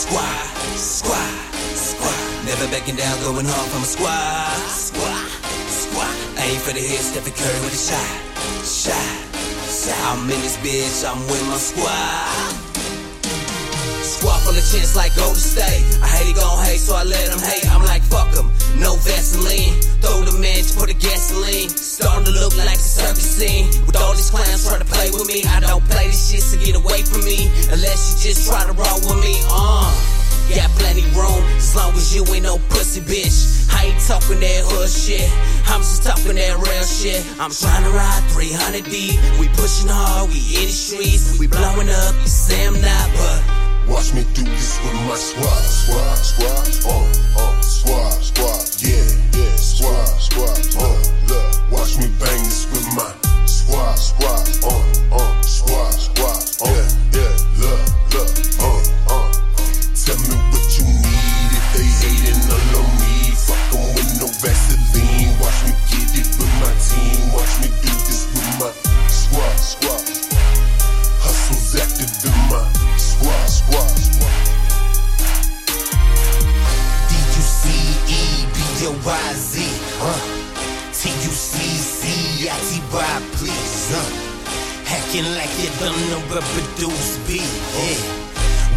[0.00, 0.46] squad,
[0.80, 1.32] squad,
[1.76, 2.20] squad.
[2.48, 5.28] Never backing down, going hard from a squad, squad,
[5.68, 6.14] squad.
[6.40, 8.08] Aim for the head, Stephen Curry with a shot,
[8.64, 9.18] shot,
[9.68, 10.00] shot.
[10.08, 12.70] I'm in this bitch, I'm with my squad.
[14.00, 15.84] Squad full of chins like Golden State.
[16.00, 17.68] I hate it gon' hate, so I let them hate.
[17.68, 18.02] I'm like,
[26.90, 27.46] away from me.
[27.70, 29.86] Unless you just try to roll with me, uh.
[30.50, 33.70] Got plenty room, as long as you ain't no pussy bitch.
[33.72, 35.30] I ain't talking that hood shit,
[35.70, 37.22] I'm just talking that real shit.
[37.38, 41.88] I'm trying to ride 300 deep, we pushing hard, we in the streets, we blowing
[41.88, 46.66] up, you say I'm not, but Watch me do this with my squad, squad, squad,
[46.86, 48.49] uh, uh, squad, squad,
[79.00, 79.64] D-U-C-E-B-O-Y-Z,
[79.96, 80.20] huh?
[80.92, 82.50] T-U-C-C-I-T-Y,
[83.32, 84.04] please, huh?
[84.84, 85.96] Hacking like you don't
[86.28, 87.96] but produce beat, yeah.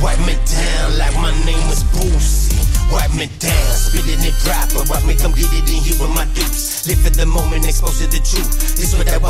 [0.00, 2.54] Wipe me down like my name was Boosie.
[2.92, 4.84] Wipe me down, spitting it proper.
[4.90, 6.86] Wipe me, come get it in here with my deuce.
[6.86, 8.21] Live for the moment, expose to.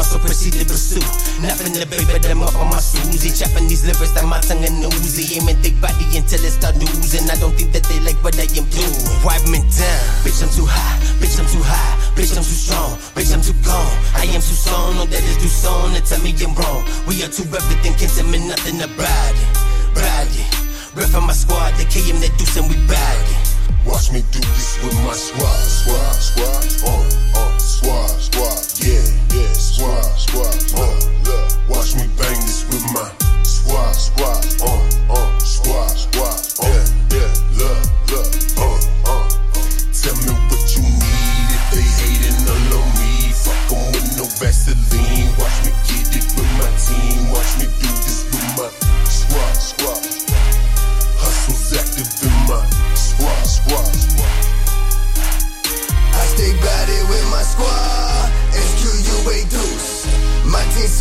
[0.03, 1.01] So proceed to pursue.
[1.41, 3.31] Nothing to baby them up on my Susie.
[3.31, 5.39] Chopping these livers down my tongue and oozy.
[5.39, 7.31] Aiming thick body until it start oozing.
[7.31, 8.93] I don't think that they like what I am doing.
[9.25, 10.99] Wipe me down, bitch, I'm too high.
[11.23, 11.95] Bitch, I'm too high.
[12.13, 12.99] Bitch, I'm too strong.
[13.17, 13.95] Bitch, I'm too gone.
[14.19, 15.95] I am too strong, no that is too strong.
[15.97, 16.85] And tell me I'm wrong.
[17.07, 19.49] We are too everything, can't tell me nothing about it.
[19.97, 20.51] About it.
[20.93, 23.43] Rep on my squad, they KM that deuce and we bag it.
[23.89, 25.52] Watch me do this with my squad,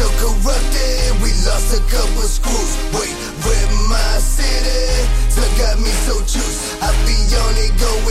[0.02, 2.74] so corrupted, we lost a couple screws.
[2.98, 3.14] Wait,
[3.46, 6.82] with my city, so got me so juiced.
[6.82, 8.11] I be on it going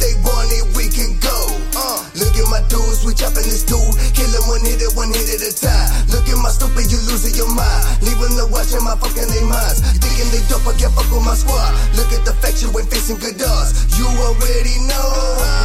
[0.00, 1.36] they want it, we can go.
[1.76, 3.94] Uh, look at my dudes, we chopping this dude.
[4.16, 5.88] Kill him one hit it, one hit at a time.
[6.10, 7.84] Look at my stupid, you losing your mind.
[8.02, 9.84] Leaving the watching my fucking they minds.
[10.00, 11.70] Thinking they dope, I can't fuck with my squad.
[11.94, 13.86] Look at the fact you ain't facing good odds.
[14.00, 15.08] You already know.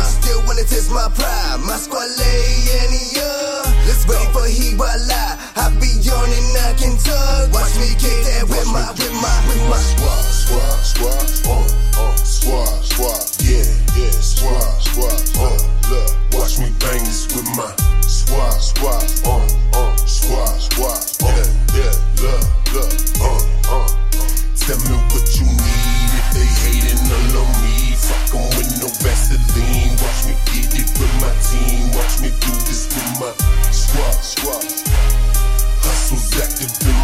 [0.03, 1.63] Still wanna test my pride.
[1.63, 2.43] My squad lay
[2.83, 3.63] any uh.
[3.87, 5.39] Let's ready for he while lie.
[5.55, 7.53] I be on and I can tug.
[7.53, 10.24] Watch me get that with my, with my, with my squad,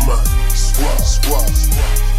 [0.05, 0.49] money.
[0.49, 2.10] Squat, squat, squat.